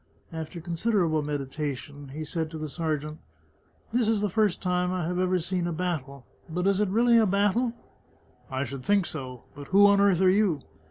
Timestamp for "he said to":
2.09-2.57